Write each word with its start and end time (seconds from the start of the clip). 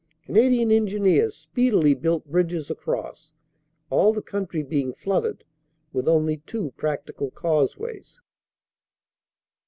Canadian 0.25 0.69
Engi 0.71 0.97
neers 0.99 1.33
speedily 1.33 1.93
built 1.93 2.25
bridges 2.25 2.71
across, 2.71 3.33
all 3.91 4.11
the 4.11 4.21
country 4.23 4.63
being 4.63 4.95
flooded, 4.95 5.43
with 5.93 6.07
only 6.07 6.37
two 6.47 6.71
practical 6.75 7.29
causeways. 7.29 8.19